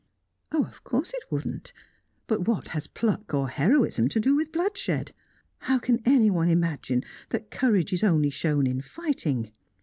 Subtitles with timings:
[0.51, 1.73] "Of course it wouldn't.
[2.25, 5.13] But what has pluck or heroism to do with bloodshed?
[5.59, 9.51] How can anyone imagine that courage is only shown in fighting?